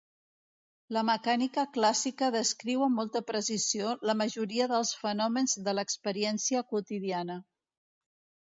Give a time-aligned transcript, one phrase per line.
[0.95, 7.41] La mecànica clàssica descriu amb molta precisió la majoria dels fenòmens de l'experiència quotidiana.